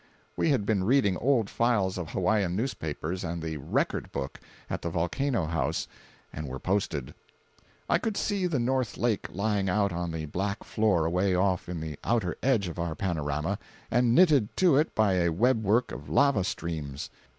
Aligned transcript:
We 0.35 0.49
had 0.49 0.65
been 0.65 0.83
reading 0.83 1.15
old 1.17 1.47
files 1.47 1.99
of 1.99 2.09
Hawaiian 2.09 2.55
newspapers 2.55 3.23
and 3.23 3.39
the 3.39 3.57
"Record 3.57 4.11
Book" 4.11 4.39
at 4.67 4.81
the 4.81 4.89
Volcano 4.89 5.45
House, 5.45 5.87
and 6.33 6.47
were 6.47 6.57
posted. 6.57 7.13
I 7.87 7.99
could 7.99 8.17
see 8.17 8.47
the 8.47 8.57
North 8.57 8.97
Lake 8.97 9.27
lying 9.31 9.69
out 9.69 9.93
on 9.93 10.09
the 10.11 10.25
black 10.25 10.63
floor 10.63 11.05
away 11.05 11.35
off 11.35 11.69
in 11.69 11.79
the 11.81 11.99
outer 12.03 12.35
edge 12.41 12.67
of 12.67 12.79
our 12.79 12.95
panorama, 12.95 13.59
and 13.91 14.15
knitted 14.15 14.57
to 14.57 14.75
it 14.75 14.95
by 14.95 15.17
a 15.19 15.29
web 15.31 15.63
work 15.63 15.91
of 15.91 16.09
lava 16.09 16.43
streams. 16.43 17.11